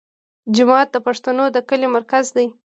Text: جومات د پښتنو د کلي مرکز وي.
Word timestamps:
جومات 0.55 0.87
د 0.91 0.97
پښتنو 1.07 1.45
د 1.55 1.57
کلي 1.69 1.87
مرکز 1.95 2.25
وي. 2.35 2.47